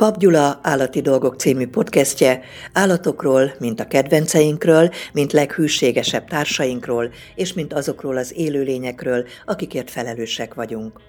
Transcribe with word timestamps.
Pap 0.00 0.16
Gyula 0.16 0.58
Állati 0.62 1.00
Dolgok 1.00 1.36
című 1.36 1.68
podcastje 1.68 2.40
állatokról, 2.72 3.52
mint 3.58 3.80
a 3.80 3.86
kedvenceinkről, 3.86 4.90
mint 5.12 5.32
leghűségesebb 5.32 6.28
társainkról, 6.28 7.10
és 7.34 7.52
mint 7.52 7.72
azokról 7.72 8.16
az 8.16 8.32
élőlényekről, 8.36 9.26
akikért 9.46 9.90
felelősek 9.90 10.54
vagyunk. 10.54 11.00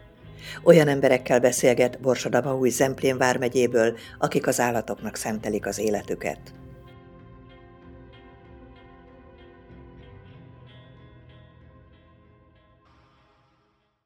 Olyan 0.64 0.88
emberekkel 0.88 1.40
beszélget 1.40 2.00
Borsodabahúj 2.02 2.70
Zemplén 2.70 3.18
vármegyéből, 3.18 3.98
akik 4.20 4.48
az 4.48 4.60
állatoknak 4.60 5.16
szentelik 5.16 5.66
az 5.66 5.80
életüket. 5.80 6.40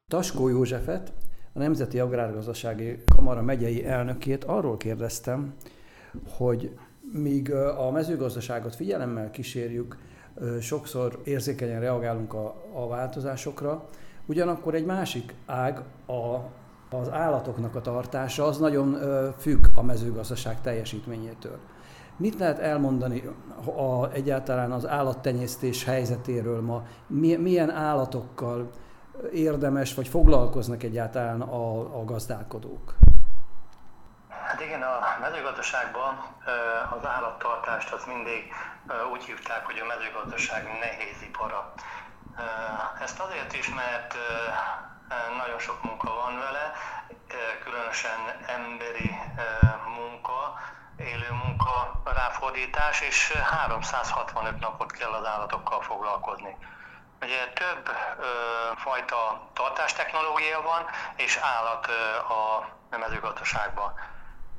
Taskó 0.08 0.48
Józsefet, 0.48 1.12
a 1.56 1.58
Nemzeti 1.58 2.00
Agrárgazdasági 2.00 3.02
Kamara 3.16 3.42
megyei 3.42 3.84
elnökét 3.86 4.44
arról 4.44 4.76
kérdeztem, 4.76 5.54
hogy 6.36 6.78
míg 7.12 7.52
a 7.54 7.90
mezőgazdaságot 7.90 8.74
figyelemmel 8.74 9.30
kísérjük, 9.30 9.98
sokszor 10.60 11.20
érzékenyen 11.24 11.80
reagálunk 11.80 12.34
a, 12.34 12.54
a 12.74 12.88
változásokra, 12.88 13.88
ugyanakkor 14.26 14.74
egy 14.74 14.84
másik 14.84 15.34
ág, 15.46 15.82
a, 16.06 16.36
az 16.96 17.10
állatoknak 17.10 17.74
a 17.74 17.80
tartása, 17.80 18.44
az 18.44 18.58
nagyon 18.58 18.98
függ 19.38 19.66
a 19.74 19.82
mezőgazdaság 19.82 20.60
teljesítményétől. 20.60 21.58
Mit 22.16 22.38
lehet 22.38 22.58
elmondani 22.58 23.22
a, 23.76 24.12
egyáltalán 24.12 24.72
az 24.72 24.86
állattenyésztés 24.86 25.84
helyzetéről 25.84 26.60
ma? 26.60 26.86
Milyen 27.38 27.70
állatokkal 27.70 28.70
érdemes, 29.32 29.94
vagy 29.94 30.08
foglalkoznak 30.08 30.82
egyáltalán 30.82 31.40
a, 31.40 31.78
a 32.00 32.04
gazdálkodók? 32.04 32.94
Hát 34.28 34.60
igen, 34.60 34.82
a 34.82 34.98
mezőgazdaságban 35.20 36.18
az 36.96 37.06
állattartást 37.06 37.92
az 37.92 38.04
mindig 38.04 38.52
úgy 39.12 39.24
hívták, 39.24 39.66
hogy 39.66 39.78
a 39.78 39.86
mezőgazdaság 39.86 40.62
nehéz 40.64 41.22
ipara. 41.22 41.72
Ezt 43.02 43.20
azért 43.20 43.52
is, 43.54 43.74
mert 43.74 44.14
nagyon 45.36 45.58
sok 45.58 45.82
munka 45.82 46.14
van 46.14 46.38
vele, 46.38 46.72
különösen 47.64 48.20
emberi 48.46 49.10
munka, 49.96 50.54
élő 50.96 51.30
munka 51.44 52.00
ráfordítás, 52.04 53.00
és 53.00 53.32
365 53.32 54.60
napot 54.60 54.92
kell 54.92 55.10
az 55.10 55.26
állatokkal 55.26 55.82
foglalkozni. 55.82 56.56
Ugye 57.22 57.46
több 57.46 57.90
ö, 58.18 58.24
fajta 58.76 59.48
tartástechnológia 59.52 60.62
van, 60.62 60.86
és 61.16 61.36
állat 61.36 61.88
ö, 61.88 62.16
a 62.32 62.68
mezőgazdaságban. 62.90 63.94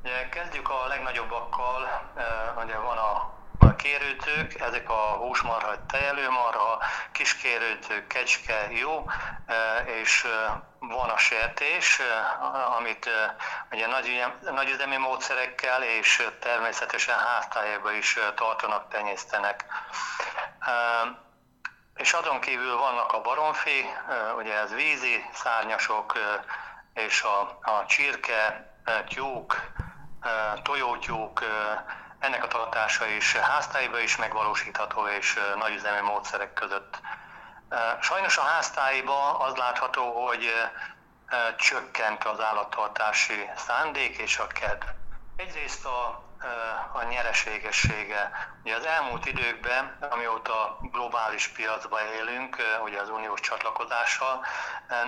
Ugye 0.02 0.28
kezdjük 0.28 0.70
a 0.70 0.86
legnagyobbakkal, 0.86 2.10
ö, 2.16 2.62
ugye 2.62 2.76
van 2.78 2.98
a 2.98 3.36
a 3.58 3.76
kérőtők, 3.76 4.60
ezek 4.60 4.90
a 4.90 5.16
húsmarha, 5.16 5.86
tejelőmarha, 5.86 6.78
kiskérőtők, 7.12 8.06
kecske, 8.06 8.70
jó, 8.70 9.10
és 9.84 10.26
van 10.78 11.08
a 11.08 11.16
sertés, 11.16 12.00
amit 12.76 13.10
ugye 13.70 13.86
nagy, 14.50 14.70
üzemi 14.70 14.96
módszerekkel 14.96 15.82
és 15.82 16.28
természetesen 16.40 17.18
háztájában 17.18 17.94
is 17.94 18.18
tartanak, 18.34 18.88
tenyésztenek. 18.88 19.64
És 21.98 22.12
azon 22.12 22.40
kívül 22.40 22.76
vannak 22.76 23.12
a 23.12 23.20
baromfi, 23.20 23.84
ugye 24.36 24.54
ez 24.58 24.74
vízi 24.74 25.24
szárnyasok, 25.32 26.18
és 26.94 27.22
a, 27.22 27.40
a 27.62 27.86
csirke, 27.86 28.70
tyúk, 29.08 29.72
tojótyúk, 30.62 31.44
ennek 32.18 32.44
a 32.44 32.48
tartása 32.48 33.06
is 33.06 33.36
háztáiba 33.36 33.98
is 33.98 34.16
megvalósítható, 34.16 35.06
és 35.06 35.38
nagyüzemi 35.56 36.00
módszerek 36.00 36.52
között. 36.52 37.00
Sajnos 38.00 38.38
a 38.38 38.42
háztáiba 38.42 39.38
az 39.38 39.56
látható, 39.56 40.26
hogy 40.26 40.52
csökkent 41.56 42.24
az 42.24 42.40
állattartási 42.40 43.50
szándék 43.56 44.18
és 44.18 44.38
a 44.38 44.46
kedv. 44.46 44.86
Egyrészt 45.36 45.84
a 45.84 46.27
a 46.92 47.02
nyereségessége. 47.02 48.30
Ugye 48.64 48.76
az 48.76 48.84
elmúlt 48.84 49.26
időkben, 49.26 49.96
amióta 50.10 50.78
globális 50.92 51.48
piacba 51.48 51.98
élünk, 52.14 52.56
ugye 52.84 53.00
az 53.00 53.08
uniós 53.10 53.40
csatlakozással, 53.40 54.44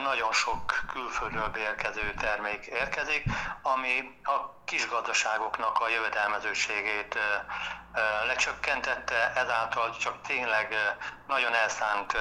nagyon 0.02 0.32
sok 0.32 0.80
külföldről 0.92 1.48
beérkező 1.48 2.14
termék 2.14 2.66
érkezik, 2.66 3.24
ami 3.62 4.20
a 4.24 4.64
kis 4.64 4.88
gazdaságoknak 4.88 5.78
a 5.80 5.88
jövedelmezőségét 5.88 7.18
lecsökkentette, 8.26 9.32
ezáltal 9.34 9.96
csak 9.96 10.20
tényleg 10.26 10.96
nagyon 11.26 11.54
elszánt 11.54 12.16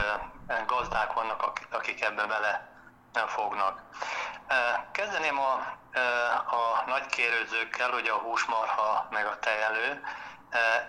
gazdák 0.65 1.13
vannak, 1.13 1.59
akik 1.71 2.01
ebbe 2.03 2.25
bele 2.25 2.69
fognak. 3.27 3.81
Kezdeném 4.91 5.39
a, 5.39 5.51
a 6.55 6.83
nagy 6.87 7.05
kérőzőkkel, 7.05 7.93
ugye 7.93 8.11
a 8.11 8.17
húsmarha 8.17 9.07
meg 9.11 9.25
a 9.25 9.39
tejelő. 9.39 10.03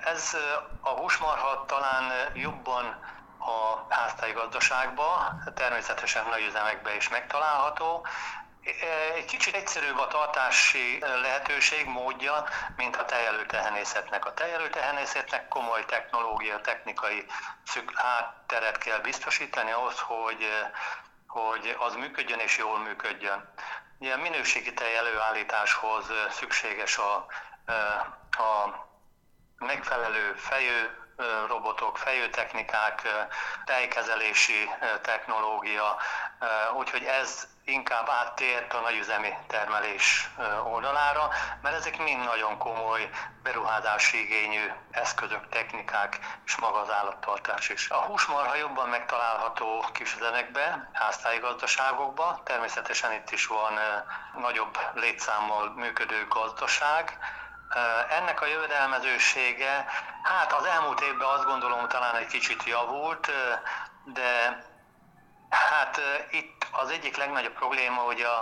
Ez 0.04 0.37
a 0.81 0.88
húsmarha 0.88 1.65
talán 1.65 2.12
jobban 2.34 2.84
a 3.38 3.87
háztáji 3.94 4.32
gazdaságban, 4.32 5.43
természetesen 5.54 6.26
nagy 6.28 6.44
üzemekben 6.44 6.97
is 6.97 7.09
megtalálható. 7.09 8.06
Egy 9.15 9.25
kicsit 9.25 9.54
egyszerűbb 9.54 9.99
a 9.99 10.06
tartási 10.06 10.99
lehetőség, 10.99 11.87
módja, 11.87 12.44
mint 12.76 12.97
a 12.97 13.04
tejelőtehenészetnek. 13.04 14.25
A 14.25 14.34
tejelőtehenészetnek 14.34 15.49
komoly 15.49 15.84
technológia, 15.84 16.60
technikai 16.60 17.26
hátteret 17.94 18.78
kell 18.78 18.99
biztosítani 18.99 19.70
ahhoz, 19.70 20.00
hogy 20.00 20.47
hogy 21.30 21.76
az 21.78 21.94
működjön 21.94 22.38
és 22.38 22.58
jól 22.58 22.78
működjön. 22.78 23.52
Ilyen 23.98 24.20
minőségi 24.20 24.72
tej 24.72 24.96
előállításhoz 24.96 26.06
szükséges 26.30 26.98
a, 26.98 27.26
a 28.30 28.88
megfelelő 29.58 30.32
fejő 30.34 31.00
robotok, 31.48 31.98
fejőtechnikák, 31.98 33.08
tejkezelési 33.64 34.70
technológia, 35.03 35.97
úgyhogy 36.76 37.04
ez 37.04 37.48
inkább 37.64 38.08
áttért 38.08 38.75
a 38.75 38.81
nagyüzemi 38.81 39.34
termelés 39.47 40.31
oldalára, 40.64 41.28
mert 41.62 41.76
ezek 41.76 41.98
mind 41.98 42.25
nagyon 42.25 42.58
komoly 42.58 43.10
beruházási 43.42 44.20
igényű 44.20 44.72
eszközök, 44.91 45.48
technikák 45.48 46.19
és 46.47 46.56
maga 46.56 46.78
az 46.81 46.91
állattartás 46.91 47.69
is. 47.69 47.91
A 47.91 47.97
húsmarha 47.97 48.54
jobban 48.54 48.88
megtalálható 48.88 49.84
kisüzemekbe, 49.92 50.91
háztáji 50.92 51.38
gazdaságokba, 51.38 52.41
természetesen 52.44 53.12
itt 53.12 53.31
is 53.31 53.47
van 53.47 53.72
nagyobb 54.41 54.78
létszámmal 54.94 55.70
működő 55.70 56.26
gazdaság, 56.28 57.19
ennek 58.08 58.41
a 58.41 58.47
jövedelmezősége, 58.47 59.86
hát 60.22 60.53
az 60.53 60.64
elmúlt 60.64 61.00
évben 61.00 61.28
azt 61.28 61.44
gondolom 61.44 61.88
talán 61.88 62.16
egy 62.16 62.26
kicsit 62.26 62.64
javult, 62.64 63.31
de 64.04 64.64
hát 65.50 66.00
itt 66.31 66.66
az 66.70 66.91
egyik 66.91 67.16
legnagyobb 67.16 67.53
probléma, 67.53 68.00
hogy 68.00 68.20
a, 68.20 68.38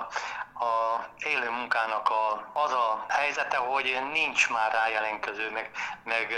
a 0.65 1.05
élő 1.19 1.51
munkának 1.51 2.11
a, 2.11 2.51
az 2.53 2.73
a 2.73 3.05
helyzete, 3.09 3.57
hogy 3.57 3.99
nincs 4.13 4.49
már 4.49 4.73
rájelentkező, 4.73 5.51
meg, 5.51 5.71
meg 6.05 6.35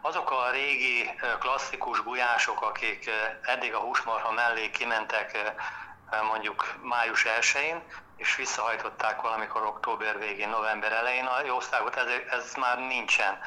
azok 0.00 0.30
a 0.30 0.50
régi 0.50 1.10
klasszikus 1.38 2.02
gulyások, 2.02 2.62
akik 2.62 3.10
eddig 3.42 3.74
a 3.74 3.78
húsmarha 3.78 4.32
mellé 4.32 4.70
kimentek 4.70 5.54
mondjuk 6.30 6.74
május 6.82 7.26
1-én, 7.40 7.82
és 8.16 8.36
visszahajtották 8.36 9.20
valamikor 9.20 9.62
október 9.62 10.18
végén, 10.18 10.48
november 10.48 10.92
elején 10.92 11.24
a 11.26 11.44
jószágot, 11.44 11.96
ez, 11.96 12.06
ez 12.30 12.54
már 12.54 12.78
nincsen. 12.78 13.38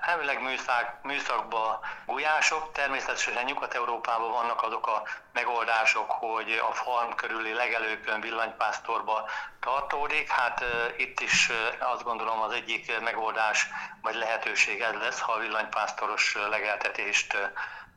Elvileg 0.00 0.42
műszak, 0.42 1.02
műszakban 1.02 1.78
gulyások, 2.06 2.72
természetesen 2.72 3.44
Nyugat-Európában 3.44 4.30
vannak 4.30 4.62
azok 4.62 4.86
a 4.86 5.02
megoldások, 5.32 6.10
hogy 6.10 6.62
a 6.70 6.72
farm 6.72 7.10
körüli 7.10 7.52
legelőkön 7.52 8.20
villanypásztorba 8.20 9.28
tartódik. 9.60 10.30
Hát 10.30 10.64
itt 10.96 11.20
is 11.20 11.48
uh, 11.48 11.90
azt 11.92 12.02
gondolom 12.02 12.40
az 12.40 12.52
egyik 12.52 13.00
megoldás 13.00 13.68
vagy 14.02 14.14
lehetőség 14.14 14.80
ez 14.80 14.94
lesz, 14.94 15.20
ha 15.20 15.32
a 15.32 15.38
villanypásztoros 15.38 16.36
legeltetést 16.50 17.36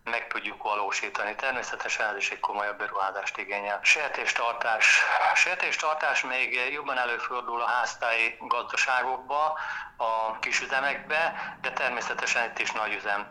meg 0.03 0.27
tudjuk 0.27 0.63
valósítani. 0.63 1.35
Természetesen 1.35 2.09
ez 2.09 2.17
is 2.17 2.29
egy 2.31 2.39
komolyabb 2.39 2.77
beruházást 2.77 3.37
igényel. 3.37 3.79
Sertéstartás. 3.83 5.01
Sertéstartás 5.35 6.23
még 6.23 6.71
jobban 6.71 6.97
előfordul 6.97 7.61
a 7.61 7.67
háztáji 7.67 8.37
gazdaságokba, 8.39 9.59
a 9.97 10.39
kisüzemekbe, 10.39 11.33
de 11.61 11.71
természetesen 11.71 12.49
itt 12.49 12.59
is 12.59 12.71
nagy 12.71 12.93
üzem. 12.93 13.27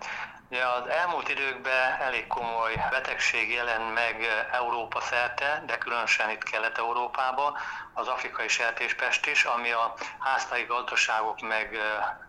Ugye 0.52 0.66
az 0.66 0.87
elmúlt 0.88 1.28
időkben 1.28 2.00
elég 2.00 2.26
komoly 2.26 2.75
betegség 2.90 3.50
jelent 3.50 3.94
meg 3.94 4.26
Európa 4.50 5.00
szerte, 5.00 5.62
de 5.66 5.78
különösen 5.78 6.31
itt 6.31 6.43
Kelet-Európában, 6.43 7.56
az 7.93 8.08
afrikai 8.08 8.49
sertéspest 8.49 9.26
is, 9.26 9.44
ami 9.44 9.70
a 9.70 9.94
háztai 10.19 10.62
gazdaságok 10.64 11.40
meg 11.40 11.78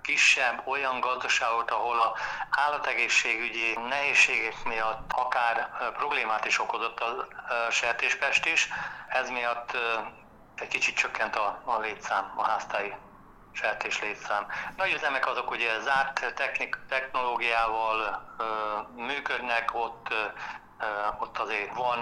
kisebb 0.02 0.62
olyan 0.68 1.00
gazdaságok, 1.00 1.72
ahol 1.72 2.00
a 2.00 2.16
állategészségügyi 2.50 3.74
nehézségek 3.88 4.64
miatt 4.64 5.12
akár 5.12 5.70
problémát 5.94 6.46
is 6.46 6.60
okozott 6.60 7.00
a 7.00 7.28
sertéspest 7.72 8.46
is, 8.46 8.70
ez 9.08 9.30
miatt 9.30 9.78
egy 10.56 10.68
kicsit 10.68 10.96
csökkent 10.96 11.36
a, 11.36 11.62
a 11.66 11.80
létszám, 11.80 12.34
a 12.36 12.44
háztai 12.44 12.94
sertés 13.54 14.02
létszám. 14.02 14.44
Nagy 14.78 14.94
üzemek 14.98 15.28
azok 15.28 15.52
ugye 15.52 15.70
zárt 15.88 16.36
technik, 16.36 16.80
technológiával 16.90 17.98
ö, 18.40 18.44
működnek, 19.10 19.66
ott, 19.86 20.08
ö, 20.10 20.86
ott 21.24 21.38
azért 21.38 21.74
van 21.76 22.00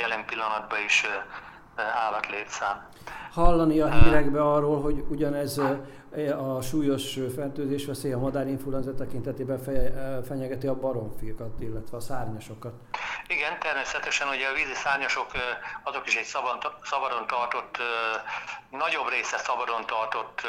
jelen 0.00 0.24
pillanatban 0.24 0.80
is 0.90 1.04
ö, 1.04 1.42
állatlétszám. 2.04 2.76
Hallani 3.32 3.80
a 3.80 3.90
hírekbe 3.90 4.42
arról, 4.52 4.80
hogy 4.80 5.04
ugyanez 5.08 5.60
a 6.38 6.60
súlyos 6.60 7.18
fertőzés 7.34 7.86
veszély 7.86 8.12
a 8.12 8.18
madárinfluenza 8.18 8.94
tekintetében 8.94 9.58
fenyegeti 10.22 10.66
a 10.66 10.74
baromfiakat, 10.74 11.60
illetve 11.60 11.96
a 11.96 12.00
szárnyasokat. 12.00 12.72
Igen, 13.32 13.58
természetesen 13.58 14.28
ugye 14.28 14.48
a 14.48 14.52
vízi 14.52 14.74
szárnyasok 14.74 15.30
azok 15.82 16.06
is 16.06 16.14
egy 16.14 16.24
szabadon 16.82 17.26
tartott, 17.26 17.78
nagyobb 18.70 19.08
része 19.08 19.38
szabadon 19.38 19.86
tartott 19.86 20.46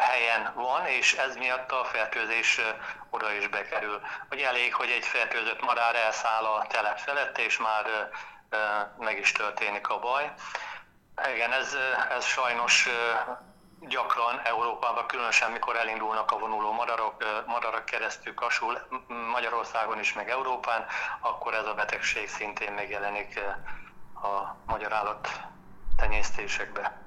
helyen 0.00 0.52
van, 0.54 0.86
és 0.86 1.12
ez 1.12 1.36
miatt 1.36 1.72
a 1.72 1.84
fertőzés 1.84 2.60
oda 3.10 3.32
is 3.32 3.48
bekerül. 3.48 4.00
Hogy 4.28 4.40
elég, 4.40 4.74
hogy 4.74 4.90
egy 4.90 5.04
fertőzött 5.04 5.60
madár 5.60 5.94
elszáll 5.94 6.44
a 6.44 6.66
telep 6.66 6.98
felett, 6.98 7.38
és 7.38 7.58
már 7.58 8.10
meg 8.98 9.18
is 9.18 9.32
történik 9.32 9.88
a 9.88 9.98
baj. 9.98 10.32
Igen, 11.34 11.52
ez, 11.52 11.76
ez 12.10 12.24
sajnos 12.24 12.88
gyakran 13.80 14.40
Európában, 14.44 15.06
különösen 15.06 15.50
mikor 15.50 15.76
elindulnak 15.76 16.30
a 16.30 16.38
vonuló 16.38 16.72
madarak, 16.72 17.44
madarak 17.46 17.84
keresztül 17.84 18.34
kasul 18.34 18.78
Magyarországon 19.32 19.98
is, 19.98 20.12
meg 20.12 20.30
Európán, 20.30 20.86
akkor 21.20 21.54
ez 21.54 21.66
a 21.66 21.74
betegség 21.74 22.28
szintén 22.28 22.72
megjelenik 22.72 23.40
a 24.22 24.56
magyar 24.66 24.92
állat 24.92 25.28
tenyésztésekbe 25.96 27.00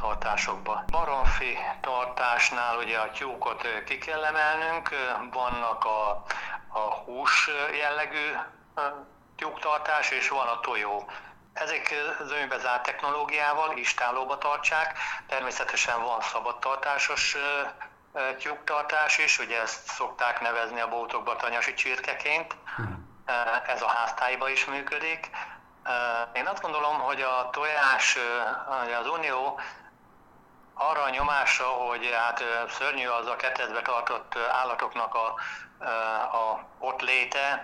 tartásokba. 0.00 0.84
Baromfi 0.86 1.58
tartásnál 1.80 2.76
ugye 2.76 2.98
a 2.98 3.10
tyúkot 3.10 3.84
ki 3.84 3.98
kell 3.98 4.24
emelnünk, 4.24 4.88
vannak 5.32 5.84
a, 5.84 6.22
a 6.68 6.78
hús 6.78 7.50
jellegű 7.78 8.32
tyúktartás, 9.36 10.10
és 10.10 10.28
van 10.28 10.46
a 10.46 10.60
tojó 10.60 11.10
ezek 11.60 11.94
zönybe 12.24 12.58
zárt 12.58 12.82
technológiával 12.82 13.76
istálóba 13.76 14.38
tartsák, 14.38 14.98
természetesen 15.26 16.02
van 16.02 16.20
szabadtartásos 16.20 17.36
tyúktartás 18.38 19.18
is, 19.18 19.38
ugye 19.38 19.60
ezt 19.60 19.86
szokták 19.86 20.40
nevezni 20.40 20.80
a 20.80 20.88
bótokba 20.88 21.36
tanyasi 21.36 21.74
csirkeként, 21.74 22.56
ez 23.66 23.82
a 23.82 23.88
háztályba 23.88 24.48
is 24.48 24.64
működik. 24.64 25.30
Én 26.32 26.46
azt 26.46 26.62
gondolom, 26.62 27.00
hogy 27.00 27.20
a 27.20 27.50
tojás, 27.50 28.18
az 29.00 29.08
Unió 29.08 29.60
arra 30.78 31.02
a 31.02 31.10
nyomásra, 31.10 31.66
hogy 31.66 32.10
hát 32.12 32.44
szörnyű 32.68 33.06
az 33.06 33.26
a 33.26 33.36
ketrecbe 33.36 33.82
tartott 33.82 34.36
állatoknak 34.36 35.14
a, 35.14 35.34
a 36.36 36.64
ott 36.78 37.00
léte, 37.00 37.62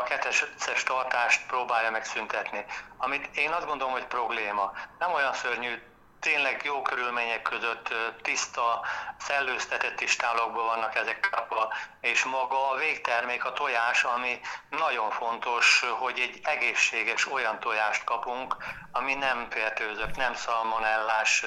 a 0.00 0.02
ketteces 0.02 0.82
tartást 0.84 1.46
próbálja 1.46 1.90
megszüntetni. 1.90 2.64
Amit 2.96 3.36
én 3.36 3.50
azt 3.50 3.66
gondolom, 3.66 3.92
hogy 3.92 4.06
probléma. 4.06 4.72
Nem 4.98 5.12
olyan 5.12 5.32
szörnyű 5.32 5.82
tényleg 6.26 6.60
jó 6.64 6.82
körülmények 6.82 7.42
között 7.42 7.94
tiszta, 8.22 8.84
szellőztetett 9.18 10.00
istálokban 10.00 10.66
vannak 10.66 10.94
ezek 10.94 11.28
kapva, 11.30 11.72
és 12.00 12.24
maga 12.24 12.70
a 12.70 12.76
végtermék, 12.76 13.44
a 13.44 13.52
tojás, 13.52 14.04
ami 14.04 14.40
nagyon 14.70 15.10
fontos, 15.10 15.84
hogy 15.98 16.18
egy 16.18 16.40
egészséges 16.42 17.32
olyan 17.32 17.60
tojást 17.60 18.04
kapunk, 18.04 18.56
ami 18.92 19.14
nem 19.14 19.46
fertőzött, 19.50 20.16
nem 20.16 20.34
szalmonellás, 20.34 21.44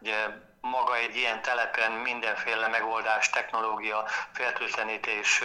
ugye 0.00 0.26
maga 0.60 0.96
egy 0.96 1.16
ilyen 1.16 1.42
telepen 1.42 1.92
mindenféle 1.92 2.68
megoldás, 2.68 3.30
technológia, 3.30 4.04
fertőtlenítés 4.32 5.42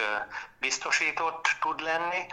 biztosított 0.58 1.48
tud 1.60 1.80
lenni, 1.80 2.26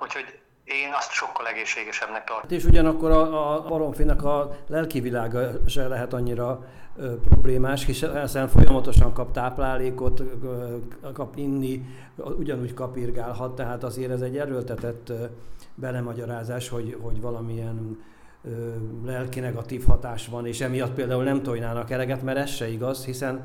úgyhogy 0.00 0.40
én 0.68 0.92
azt 0.92 1.10
sokkal 1.10 1.46
egészségesebbnek 1.46 2.24
tartom. 2.24 2.58
És 2.58 2.64
ugyanakkor 2.64 3.10
a, 3.10 3.54
a 3.54 3.62
baromfinak 3.68 4.24
a 4.24 4.56
lelki 4.66 5.00
világa 5.00 5.50
se 5.66 5.88
lehet 5.88 6.12
annyira 6.12 6.64
ö, 6.96 7.20
problémás, 7.20 7.84
hiszen 7.84 8.48
folyamatosan 8.48 9.12
kap 9.12 9.32
táplálékot, 9.32 10.20
ö, 10.20 10.76
kap 11.12 11.36
inni, 11.36 11.84
ugyanúgy 12.16 12.74
kapirgálhat, 12.74 13.56
tehát 13.56 13.84
azért 13.84 14.10
ez 14.10 14.20
egy 14.20 14.38
erőltetett 14.38 15.08
ö, 15.08 15.24
belemagyarázás, 15.74 16.68
hogy, 16.68 16.96
hogy 17.00 17.20
valamilyen 17.20 18.04
lelki 19.04 19.40
negatív 19.40 19.86
hatás 19.86 20.26
van, 20.26 20.46
és 20.46 20.60
emiatt 20.60 20.94
például 20.94 21.24
nem 21.24 21.42
tojnának 21.42 21.90
eleget, 21.90 22.22
mert 22.22 22.38
ez 22.38 22.50
se 22.50 22.68
igaz, 22.68 23.04
hiszen 23.04 23.44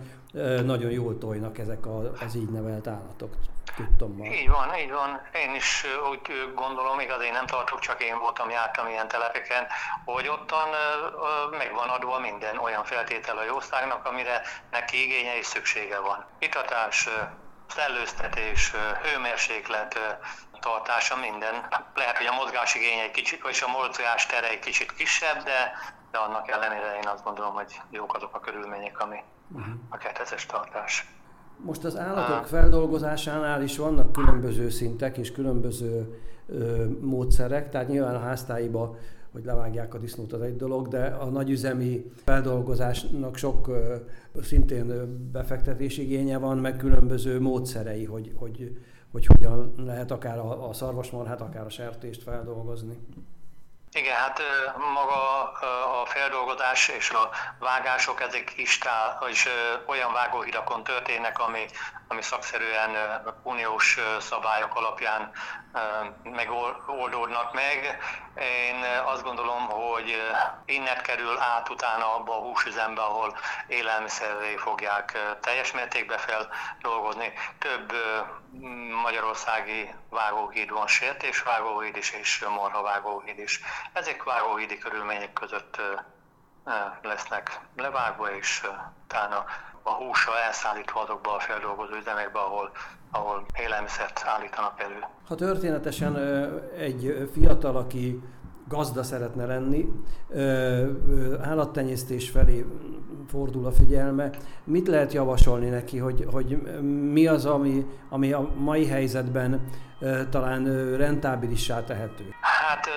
nagyon 0.66 0.92
jól 0.92 1.18
tojnak 1.18 1.58
ezek 1.58 1.86
az 2.26 2.36
így 2.36 2.50
nevelt 2.50 2.88
állatok 2.88 3.34
tudtommal. 3.76 4.26
Így 4.26 4.50
van, 4.50 4.78
így 4.84 4.92
van. 4.92 5.22
Én 5.34 5.56
is 5.56 5.86
úgy 6.12 6.54
gondolom, 6.56 7.00
igaz, 7.00 7.22
én 7.22 7.32
nem 7.32 7.46
tartok, 7.46 7.80
csak 7.80 8.04
én 8.04 8.20
voltam, 8.20 8.50
jártam 8.50 8.88
ilyen 8.88 9.08
telepeken, 9.08 9.66
hogy 10.06 10.28
ottan 10.28 10.68
meg 11.52 11.72
adva 11.96 12.20
minden 12.20 12.58
olyan 12.58 12.84
feltétel 12.84 13.38
a 13.38 13.44
jószágnak, 13.44 14.06
amire 14.06 14.42
neki 14.72 15.04
igénye 15.06 15.38
és 15.38 15.46
szüksége 15.46 16.00
van. 16.00 16.26
Itatás, 16.40 17.10
szellőztetés, 17.68 18.74
hőmérséklet, 19.04 20.00
tartása, 20.68 21.16
minden. 21.28 21.56
Lehet, 22.02 22.18
hogy 22.18 22.30
a 22.34 22.40
mozgásigény 22.42 23.00
egy 23.08 23.16
kicsit, 23.20 23.42
vagy 23.42 23.58
a 23.68 23.72
mozgás 23.78 24.22
tere 24.26 24.50
egy 24.56 24.64
kicsit 24.68 24.92
kisebb, 25.00 25.38
de, 25.50 25.60
de 26.12 26.18
annak 26.26 26.46
ellenére 26.56 26.90
én 27.02 27.08
azt 27.14 27.24
gondolom, 27.28 27.54
hogy 27.54 27.72
jók 28.00 28.16
azok 28.16 28.34
a 28.36 28.40
körülmények, 28.40 29.00
ami 29.00 29.20
uh-huh. 29.52 29.74
a 29.90 29.98
kettezes 29.98 30.46
tartás. 30.46 30.94
Most 31.58 31.84
az 31.84 31.98
állatok 31.98 32.48
feldolgozásánál 32.48 33.62
is 33.62 33.78
vannak 33.78 34.12
különböző 34.12 34.70
szintek 34.70 35.18
és 35.18 35.32
különböző 35.32 36.22
ö, 36.48 36.86
módszerek, 37.02 37.70
tehát 37.70 37.88
nyilván 37.88 38.16
a 38.16 38.20
háztáiba, 38.20 38.98
hogy 39.32 39.44
levágják 39.46 39.94
a 39.94 39.98
disznót 39.98 40.34
az 40.34 40.42
egy 40.42 40.56
dolog, 40.56 40.88
de 40.88 41.06
a 41.06 41.26
nagyüzemi 41.26 42.12
feldolgozásnak 42.26 43.38
sok 43.38 43.68
ö, 43.68 43.96
szintén 44.42 44.88
befektetés 45.32 45.98
igénye 45.98 46.38
van, 46.38 46.58
meg 46.58 46.78
különböző 46.78 47.40
módszerei, 47.40 48.06
hogy, 48.06 48.34
hogy, 48.36 48.78
hogy 49.14 49.26
hogyan 49.26 49.74
lehet 49.78 50.12
akár 50.12 50.38
a, 50.38 50.70
a 50.70 50.74
szarvasmarhát, 50.74 51.42
akár 51.42 51.66
a 51.66 51.70
sertést 51.70 52.24
feldolgozni. 52.24 52.98
Igen, 53.92 54.16
hát 54.16 54.40
maga 54.94 55.52
a 56.02 56.06
feldolgozás 56.06 56.88
és 56.88 57.10
a 57.10 57.30
vágások, 57.60 58.22
ezek 58.22 58.54
istál, 58.56 59.24
és 59.30 59.48
olyan 59.86 60.14
vágóhidakon 60.14 60.84
történnek, 60.84 61.40
ami, 61.40 61.66
ami 62.14 62.22
szakszerűen 62.22 63.22
uniós 63.44 64.00
szabályok 64.20 64.76
alapján 64.76 65.32
megoldódnak 66.24 67.54
meg. 67.54 67.98
Én 68.36 68.84
azt 69.06 69.24
gondolom, 69.24 69.66
hogy 69.66 70.22
innen 70.66 71.02
kerül 71.02 71.40
át 71.40 71.70
utána 71.70 72.16
abba 72.16 72.38
a 72.38 72.42
húsüzembe, 72.42 73.02
ahol 73.02 73.38
élelmiszerré 73.68 74.56
fogják 74.56 75.18
teljes 75.42 75.72
mértékben 75.72 76.18
feldolgozni. 76.18 77.34
Több 77.60 77.94
magyarországi 79.04 79.94
vágóhíd 80.10 80.72
van, 80.72 80.88
vágóhíd 81.44 81.96
is 81.96 82.12
és 82.12 82.44
vágóhíd 82.82 83.40
is. 83.40 83.60
Ezek 83.94 84.24
vágóhídi 84.24 84.78
körülmények 84.78 85.34
között 85.34 85.82
lesznek 87.02 87.60
levágva, 87.76 88.36
és 88.36 88.62
utána 89.04 89.46
a 89.84 89.92
húsa 89.92 90.32
elszállítva 90.48 91.02
azokba 91.02 91.36
a 91.36 91.40
feldolgozó 91.40 91.96
üzemekbe, 91.96 92.40
ahol, 92.40 92.72
ahol 93.12 93.46
élelmiszert 93.60 94.24
állítanak 94.26 94.82
elő. 94.82 95.06
Ha 95.28 95.36
történetesen 95.36 96.18
egy 96.78 97.30
fiatal, 97.34 97.76
aki 97.76 98.22
gazda 98.68 99.04
szeretne 99.04 99.46
lenni, 99.46 99.90
állattenyésztés 101.42 102.30
felé 102.30 102.66
fordul 103.30 103.66
a 103.66 103.72
figyelme, 103.72 104.30
mit 104.64 104.88
lehet 104.88 105.14
javasolni 105.14 105.70
neki, 105.70 105.98
hogy, 105.98 106.28
hogy 106.32 106.62
mi 107.12 107.28
az, 107.28 107.46
ami, 107.46 107.86
ami 108.10 108.32
a 108.32 108.50
mai 108.56 108.88
helyzetben 108.88 109.68
talán 110.30 110.96
rentábilissá 110.98 111.84
tehető? 111.84 112.36
Hát 112.42 112.88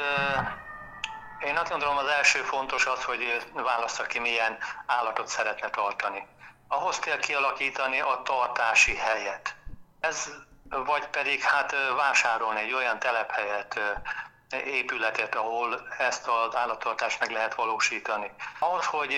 én 1.40 1.56
azt 1.56 1.70
gondolom 1.70 1.96
az 1.96 2.06
első 2.06 2.38
fontos 2.38 2.86
az, 2.86 3.04
hogy 3.04 3.46
válassza 3.52 4.02
ki 4.02 4.18
milyen 4.18 4.58
állatot 4.86 5.28
szeretne 5.28 5.70
tartani 5.70 6.26
ahhoz 6.68 6.98
kell 6.98 7.18
kialakítani 7.18 8.00
a 8.00 8.20
tartási 8.24 8.96
helyet. 8.96 9.54
Ez 10.00 10.30
vagy 10.68 11.06
pedig 11.06 11.42
hát 11.42 11.74
vásárolni 11.96 12.60
egy 12.60 12.72
olyan 12.72 12.98
telephelyet, 12.98 13.80
épületet, 14.64 15.34
ahol 15.34 15.88
ezt 15.98 16.28
az 16.28 16.56
állattartást 16.56 17.20
meg 17.20 17.30
lehet 17.30 17.54
valósítani. 17.54 18.30
Ahhoz, 18.58 18.84
hogy 18.84 19.16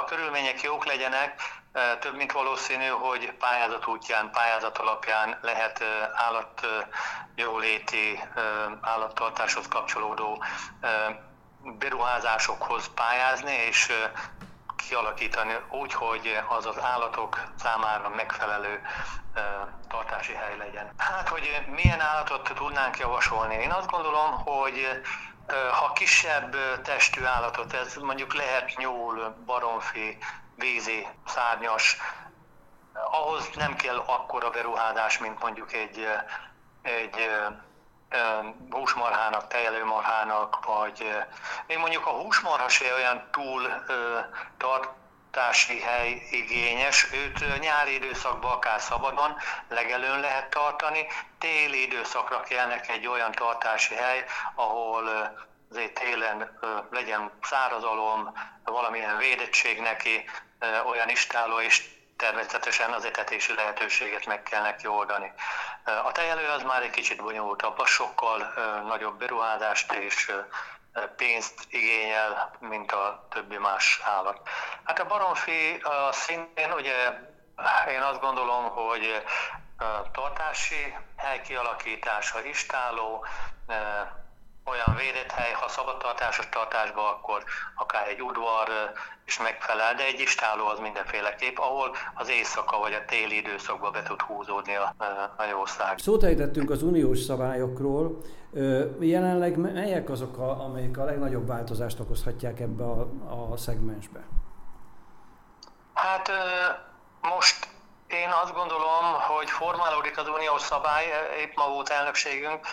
a 0.00 0.04
körülmények 0.04 0.62
jók 0.62 0.84
legyenek, 0.84 1.42
több 1.98 2.16
mint 2.16 2.32
valószínű, 2.32 2.86
hogy 2.86 3.32
pályázat 3.32 3.86
útján, 3.86 4.30
pályázat 4.30 4.78
alapján 4.78 5.38
lehet 5.42 5.84
állatjóléti, 6.14 8.22
állattartáshoz 8.80 9.68
kapcsolódó 9.68 10.44
beruházásokhoz 11.62 12.90
pályázni, 12.94 13.52
és 13.52 13.92
kialakítani 14.76 15.56
úgy, 15.70 15.92
hogy 15.92 16.38
az 16.48 16.66
az 16.66 16.82
állatok 16.82 17.40
számára 17.58 18.08
megfelelő 18.08 18.82
tartási 19.88 20.32
hely 20.32 20.56
legyen. 20.56 20.92
Hát, 20.96 21.28
hogy 21.28 21.64
milyen 21.66 22.00
állatot 22.00 22.52
tudnánk 22.54 22.98
javasolni? 22.98 23.54
Én 23.54 23.70
azt 23.70 23.90
gondolom, 23.90 24.30
hogy 24.30 25.00
ha 25.80 25.92
kisebb 25.92 26.56
testű 26.82 27.24
állatot, 27.24 27.72
ez 27.72 27.94
mondjuk 27.94 28.34
lehet 28.34 28.76
nyúl, 28.76 29.36
baromfi, 29.46 30.18
vízi, 30.54 31.06
szárnyas, 31.26 31.96
ahhoz 32.92 33.50
nem 33.54 33.76
kell 33.76 33.96
akkora 34.06 34.50
beruházás, 34.50 35.18
mint 35.18 35.42
mondjuk 35.42 35.72
egy, 35.72 36.06
egy 36.82 37.30
húsmarhának, 38.70 39.48
tejelőmarhának, 39.48 40.64
vagy 40.64 41.16
még 41.66 41.78
mondjuk 41.78 42.06
a 42.06 42.10
húsmarha 42.10 42.68
se 42.68 42.94
olyan 42.94 43.28
túl 43.30 43.84
tartási 44.58 45.80
hely 45.80 46.22
igényes, 46.30 47.06
őt 47.12 47.60
nyári 47.60 47.94
időszakban 47.94 48.52
akár 48.52 48.80
szabadon 48.80 49.36
legelőn 49.68 50.20
lehet 50.20 50.50
tartani, 50.50 51.06
téli 51.38 51.82
időszakra 51.82 52.40
kellnek 52.40 52.88
egy 52.88 53.06
olyan 53.06 53.32
tartási 53.32 53.94
hely, 53.94 54.24
ahol 54.54 55.08
azért 55.70 55.94
télen 55.94 56.58
legyen 56.90 57.30
szárazalom, 57.42 58.32
valamilyen 58.64 59.16
védettség 59.16 59.80
neki, 59.80 60.24
olyan 60.84 61.08
istáló 61.08 61.60
és 61.60 61.98
természetesen 62.16 62.92
az 62.92 63.04
etetési 63.04 63.54
lehetőséget 63.54 64.26
meg 64.26 64.42
kell 64.42 64.62
neki 64.62 64.86
oldani. 64.86 65.32
A 65.84 66.12
tejelő 66.12 66.46
az 66.48 66.62
már 66.62 66.82
egy 66.82 66.90
kicsit 66.90 67.22
bonyolultabb, 67.22 67.78
az 67.78 67.88
sokkal 67.88 68.52
nagyobb 68.86 69.18
beruházást 69.18 69.92
és 69.92 70.32
pénzt 71.16 71.66
igényel, 71.68 72.50
mint 72.58 72.92
a 72.92 73.26
többi 73.30 73.56
más 73.56 74.00
állat. 74.04 74.48
Hát 74.84 74.98
a 74.98 75.06
baromfi 75.06 75.82
szintén 76.10 76.72
ugye 76.72 77.18
én 77.88 78.00
azt 78.00 78.20
gondolom, 78.20 78.68
hogy 78.68 79.22
tartási 80.12 80.96
hely 81.16 81.40
kialakítása, 81.40 82.44
istáló, 82.44 83.26
olyan 84.64 84.96
védett 84.96 85.30
hely, 85.30 85.52
ha 85.52 85.68
szabadtartásos 85.68 86.48
tartásban, 86.48 87.04
akkor 87.04 87.44
akár 87.74 88.08
egy 88.08 88.22
udvar 88.22 88.68
is 89.26 89.38
megfelel, 89.38 89.94
de 89.94 90.04
egy 90.04 90.20
istáló 90.20 90.66
az 90.66 90.78
mindenféleképp, 90.78 91.58
ahol 91.58 91.94
az 92.14 92.28
éjszaka 92.28 92.78
vagy 92.78 92.92
a 92.92 93.04
téli 93.04 93.36
időszakban 93.36 93.92
be 93.92 94.02
tud 94.02 94.20
húzódni 94.20 94.74
a, 94.76 94.94
a 95.36 95.44
jószág. 95.50 95.98
Szót 95.98 96.22
ejtettünk 96.22 96.70
az 96.70 96.82
uniós 96.82 97.18
szabályokról. 97.18 98.20
Jelenleg 99.00 99.56
melyek 99.56 100.10
azok, 100.10 100.38
a, 100.38 100.64
amelyek 100.64 100.98
a 100.98 101.04
legnagyobb 101.04 101.46
változást 101.46 102.00
okozhatják 102.00 102.60
ebbe 102.60 102.84
a, 102.84 103.08
a 103.52 103.56
szegmensbe? 103.56 104.20
Hát 105.94 106.30
most 107.20 107.68
én 108.20 108.30
azt 108.30 108.54
gondolom, 108.54 109.12
hogy 109.20 109.50
formálódik 109.50 110.18
az 110.18 110.28
uniós 110.28 110.62
szabály, 110.62 111.06
épp 111.38 111.56
ma 111.56 111.68
volt 111.68 111.88
elnökségünk, 111.88 112.66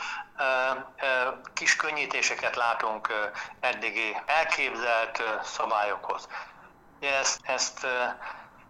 kis 1.53 1.75
könnyítéseket 1.75 2.55
látunk 2.55 3.31
eddigi 3.59 4.17
elképzelt 4.25 5.23
szabályokhoz. 5.43 6.27
Ezt, 6.99 7.39
ezt 7.43 7.87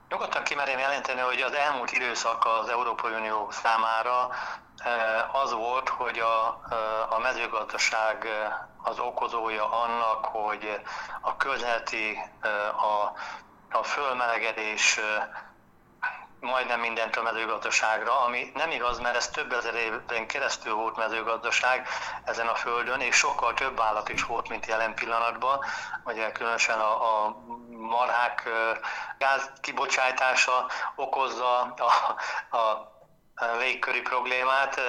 nyugodtan 0.09 0.43
kimerem 0.43 0.79
jelenteni, 0.79 1.19
hogy 1.19 1.41
az 1.41 1.53
elmúlt 1.53 1.91
időszak 1.91 2.45
az 2.45 2.69
Európai 2.69 3.13
Unió 3.13 3.51
számára 3.51 4.29
az 5.31 5.53
volt, 5.53 5.89
hogy 5.89 6.19
a, 6.19 6.47
a 7.09 7.19
mezőgazdaság 7.19 8.27
az 8.83 8.99
okozója 8.99 9.81
annak, 9.81 10.25
hogy 10.25 10.79
a 11.21 11.37
közleti, 11.37 12.19
a, 12.75 13.11
a 13.77 13.83
fölmelegedés 13.83 14.99
majdnem 16.39 16.79
mindent 16.79 17.15
a 17.15 17.21
mezőgazdaságra, 17.21 18.19
ami 18.19 18.51
nem 18.53 18.71
igaz, 18.71 18.99
mert 18.99 19.15
ez 19.15 19.27
több 19.27 19.53
ezer 19.53 19.75
évben 19.75 20.27
keresztül 20.27 20.73
volt 20.73 20.95
mezőgazdaság 20.97 21.87
ezen 22.25 22.47
a 22.47 22.55
földön, 22.55 22.99
és 22.99 23.15
sokkal 23.15 23.53
több 23.53 23.79
állat 23.79 24.09
is 24.09 24.23
volt, 24.23 24.49
mint 24.49 24.65
jelen 24.65 24.93
pillanatban. 24.93 25.59
Ugye 26.03 26.31
különösen 26.31 26.79
a, 26.79 27.25
a 27.25 27.37
marhák 27.69 28.49
gáz 29.17 29.51
kibocsátása 29.61 30.65
okozza 30.95 31.61
a, 31.61 32.57
a 33.45 33.55
légköri 33.57 34.01
problémát. 34.01 34.79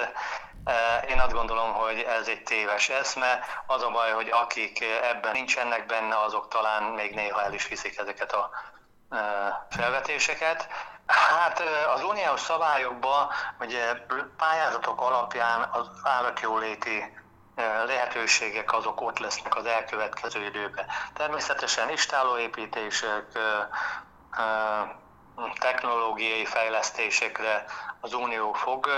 Én 1.08 1.20
azt 1.20 1.32
gondolom, 1.32 1.72
hogy 1.72 2.00
ez 2.00 2.28
egy 2.28 2.42
téves 2.42 2.88
eszme. 2.88 3.40
Az 3.66 3.82
a 3.82 3.90
baj, 3.90 4.12
hogy 4.12 4.28
akik 4.30 4.84
ebben 5.02 5.32
nincsenek 5.32 5.86
benne, 5.86 6.20
azok 6.20 6.48
talán 6.48 6.82
még 6.82 7.14
néha 7.14 7.42
el 7.42 7.52
is 7.52 7.68
viszik 7.68 7.98
ezeket 7.98 8.32
a 8.32 8.50
felvetéseket. 9.70 10.68
Hát 11.08 11.62
az 11.94 12.02
uniós 12.02 12.40
szabályokban 12.40 13.28
ugye 13.60 13.94
pályázatok 14.36 15.00
alapján 15.00 15.68
az 15.72 15.90
állatjóléti 16.02 17.16
lehetőségek 17.86 18.72
azok 18.72 19.00
ott 19.00 19.18
lesznek 19.18 19.56
az 19.56 19.64
elkövetkező 19.64 20.44
időben. 20.44 20.86
Természetesen 21.12 21.90
istálóépítések, 21.90 23.24
technológiai 25.58 26.44
fejlesztésekre 26.44 27.64
az 28.00 28.12
Unió 28.12 28.52
fog 28.52 28.88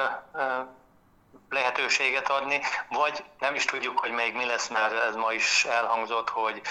lehetőséget 1.49 2.31
adni, 2.31 2.61
vagy 2.89 3.25
nem 3.39 3.55
is 3.55 3.65
tudjuk, 3.65 3.99
hogy 3.99 4.11
még 4.11 4.35
mi 4.35 4.45
lesz, 4.45 4.69
mert 4.69 4.93
ez 4.93 5.15
ma 5.15 5.33
is 5.33 5.65
elhangzott, 5.65 6.29
hogy 6.29 6.63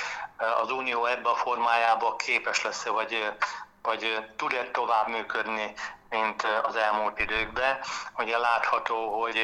az 0.61 0.71
Unió 0.71 1.05
ebbe 1.05 1.29
a 1.29 1.35
formájába 1.35 2.15
képes 2.15 2.63
lesz 2.63 2.85
vagy, 2.85 3.33
vagy 3.81 4.25
tud-e 4.35 4.71
tovább 4.71 5.07
működni, 5.07 5.73
mint 6.09 6.47
az 6.63 6.75
elmúlt 6.75 7.19
időkben. 7.19 7.77
Ugye 8.17 8.37
látható, 8.37 9.21
hogy 9.21 9.37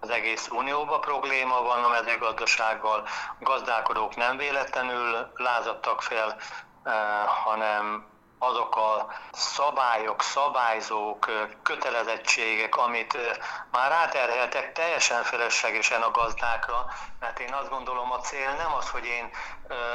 az 0.00 0.10
egész 0.10 0.48
unióban 0.48 1.00
probléma 1.00 1.62
van 1.62 1.84
a 1.84 1.88
mezőgazdasággal, 1.88 3.08
a 3.40 3.44
gazdálkodók 3.44 4.16
nem 4.16 4.36
véletlenül 4.36 5.32
lázadtak 5.34 6.02
fel, 6.02 6.36
hanem 7.26 8.09
azok 8.42 8.76
a 8.76 9.12
szabályok, 9.32 10.22
szabályzók, 10.22 11.30
kötelezettségek, 11.62 12.76
amit 12.76 13.18
már 13.70 13.90
ráterheltek 13.90 14.72
teljesen 14.72 15.22
feleslegesen 15.22 16.02
a 16.02 16.10
gazdákra, 16.10 16.86
mert 17.20 17.38
én 17.38 17.52
azt 17.52 17.68
gondolom 17.70 18.12
a 18.12 18.18
cél 18.18 18.52
nem 18.52 18.74
az, 18.74 18.90
hogy 18.90 19.04
én 19.04 19.30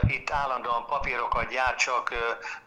itt 0.07 0.31
állandóan 0.31 0.85
papírokat 0.85 1.47
gyártsak, 1.47 2.13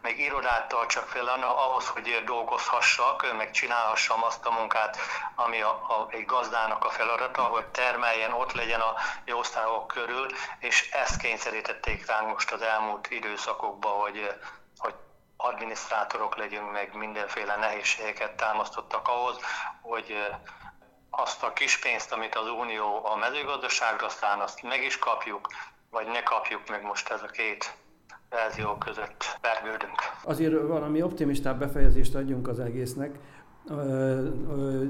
meg 0.03 0.19
irodát 0.19 0.69
tartsak 0.69 1.09
fel 1.09 1.29
ahhoz, 1.29 1.89
hogy 1.89 2.23
dolgozhassak, 2.25 3.37
meg 3.37 3.51
csinálhassam 3.51 4.25
azt 4.25 4.47
a 4.47 4.51
munkát, 4.51 4.99
ami 5.35 5.61
a, 5.61 5.71
a, 5.71 6.07
egy 6.11 6.25
gazdának 6.25 6.85
a 6.85 6.91
feladata, 6.91 7.43
hogy 7.43 7.67
termeljen, 7.67 8.33
ott 8.33 8.53
legyen 8.53 8.81
a 8.81 8.95
jószágok 9.25 9.87
körül, 9.87 10.27
és 10.59 10.91
ezt 10.91 11.17
kényszerítették 11.17 12.07
ránk 12.07 12.29
most 12.29 12.51
az 12.53 12.63
elmúlt 12.63 13.11
időszakokban, 13.11 13.93
hogy 13.93 14.95
adminisztrátorok 15.41 16.37
legyünk, 16.37 16.73
meg 16.73 16.95
mindenféle 16.95 17.57
nehézségeket 17.57 18.37
támasztottak 18.37 19.09
ahhoz, 19.09 19.37
hogy 19.81 20.13
azt 21.11 21.43
a 21.43 21.53
kis 21.53 21.79
pénzt, 21.79 22.13
amit 22.13 22.35
az 22.35 22.49
Unió 22.63 23.07
a 23.07 23.17
mezőgazdaságra 23.17 24.07
aztán 24.07 24.41
azt 24.41 24.63
meg 24.63 24.83
is 24.83 24.99
kapjuk, 24.99 25.49
vagy 25.91 26.07
ne 26.07 26.23
kapjuk 26.23 26.69
meg 26.69 26.83
most 26.83 27.11
ez 27.11 27.23
a 27.23 27.27
két 27.27 27.77
verzió 28.31 28.77
között 28.77 29.39
vergődünk. 29.41 29.99
Azért 30.25 30.63
valami 30.63 31.03
optimistább 31.03 31.59
befejezést 31.59 32.15
adjunk 32.15 32.49
az 32.49 32.61
egésznek. 32.61 33.19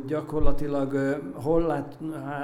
Gyakorlatilag 0.06 1.20
hol 1.42 1.62
lát, 1.62 1.94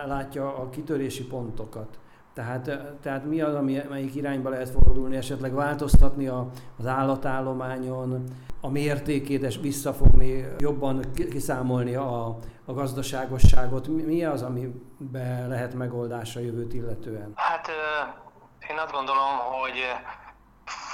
látja 0.06 0.56
a 0.56 0.70
kitörési 0.70 1.26
pontokat? 1.26 1.99
Tehát, 2.34 2.70
tehát 3.02 3.24
mi 3.24 3.40
az, 3.40 3.54
ami, 3.54 3.82
melyik 3.88 4.14
irányba 4.14 4.48
lehet 4.48 4.70
fordulni, 4.70 5.16
esetleg 5.16 5.54
változtatni 5.54 6.26
a, 6.26 6.48
az 6.78 6.86
állatállományon, 6.86 8.24
a 8.60 8.68
mértékét 8.68 9.42
és 9.42 9.58
visszafogni, 9.60 10.46
jobban 10.58 11.04
kiszámolni 11.30 11.94
a, 11.94 12.38
a 12.64 12.72
gazdaságosságot. 12.72 13.88
Mi 13.88 14.24
az, 14.24 14.42
amiben 14.42 15.48
lehet 15.48 15.74
megoldás 15.74 16.36
a 16.36 16.40
jövőt 16.40 16.74
illetően? 16.74 17.32
Hát 17.34 17.68
én 18.70 18.76
azt 18.78 18.92
gondolom, 18.92 19.36
hogy 19.62 19.78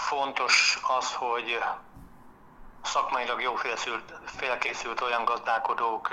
fontos 0.09 0.81
az, 0.99 1.15
hogy 1.15 1.59
szakmailag 2.83 3.43
jó 3.43 3.55
félkészült 4.25 5.01
olyan 5.01 5.25
gazdálkodók 5.25 6.09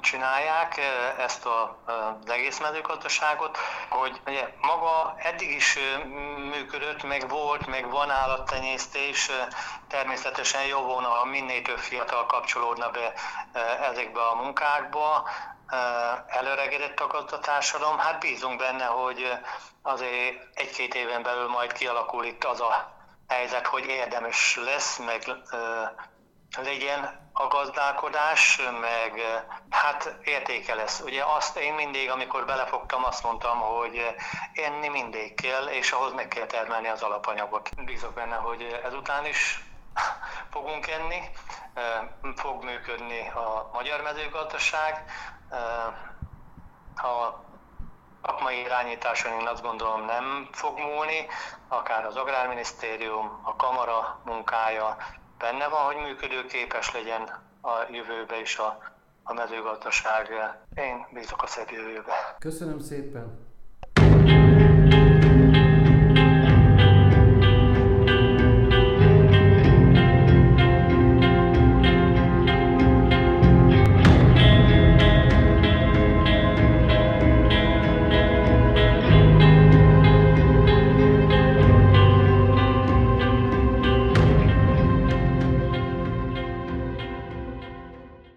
csinálják 0.00 0.80
ezt 1.18 1.46
az 1.46 2.30
egész 2.30 2.60
mezőgazdaságot, 2.60 3.58
hogy 3.88 4.20
ugye 4.26 4.48
maga 4.60 5.14
eddig 5.18 5.50
is 5.50 5.78
működött, 6.50 7.02
meg 7.02 7.28
volt, 7.28 7.66
meg 7.66 7.90
van 7.90 8.10
állattenyésztés, 8.10 9.30
természetesen 9.88 10.64
jó 10.66 10.80
volna, 10.80 11.08
ha 11.08 11.24
minél 11.24 11.62
több 11.62 11.78
fiatal 11.78 12.26
kapcsolódna 12.26 12.90
be 12.90 13.12
ezekbe 13.90 14.20
a 14.20 14.34
munkákba, 14.34 15.28
előregedett 16.26 17.00
a 17.00 17.06
gazdatársadalom, 17.06 17.98
hát 17.98 18.20
bízunk 18.20 18.58
benne, 18.58 18.84
hogy 18.84 19.32
azért 19.82 20.36
egy-két 20.54 20.94
éven 20.94 21.22
belül 21.22 21.48
majd 21.48 21.72
kialakul 21.72 22.24
itt 22.24 22.44
az 22.44 22.60
a 22.60 23.01
helyzet, 23.32 23.66
hogy 23.66 23.86
érdemes 23.86 24.56
lesz, 24.64 24.98
meg 24.98 25.22
legyen 26.56 27.30
a 27.32 27.46
gazdálkodás, 27.46 28.60
meg 28.80 29.20
hát 29.70 30.16
értéke 30.24 30.74
lesz. 30.74 31.00
Ugye 31.00 31.24
azt 31.24 31.56
én 31.56 31.74
mindig, 31.74 32.10
amikor 32.10 32.44
belefogtam, 32.44 33.04
azt 33.04 33.22
mondtam, 33.22 33.58
hogy 33.58 34.14
enni 34.52 34.88
mindig 34.88 35.34
kell, 35.34 35.66
és 35.66 35.92
ahhoz 35.92 36.12
meg 36.12 36.28
kell 36.28 36.46
termelni 36.46 36.88
az 36.88 37.02
alapanyagot. 37.02 37.84
Bízok 37.84 38.14
benne, 38.14 38.34
hogy 38.34 38.80
ezután 38.84 39.26
is 39.26 39.64
fogunk 40.50 40.86
enni, 40.86 41.20
fog 42.36 42.64
működni 42.64 43.28
a 43.28 43.70
magyar 43.72 44.00
mezőgazdaság. 44.00 45.04
A 46.94 47.50
szakmai 48.22 48.60
irányításon 48.60 49.40
én 49.40 49.46
azt 49.46 49.62
gondolom 49.62 50.04
nem 50.04 50.48
fog 50.52 50.78
múlni, 50.78 51.26
akár 51.68 52.04
az 52.04 52.16
Agrárminisztérium, 52.16 53.40
a 53.42 53.56
Kamara 53.56 54.20
munkája, 54.24 54.96
benne 55.38 55.68
van, 55.68 55.84
hogy 55.84 55.96
működőképes 55.96 56.92
legyen 56.92 57.22
a 57.60 57.72
jövőbe 57.90 58.40
is 58.40 58.58
a, 58.58 58.78
a 59.22 59.32
mezőgazdaság. 59.32 60.28
Én 60.74 61.06
bízok 61.12 61.42
a 61.42 61.46
szebb 61.46 61.70
jövőbe. 61.70 62.36
Köszönöm 62.38 62.80
szépen! 62.80 63.51